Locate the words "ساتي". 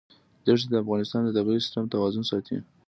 2.31-2.57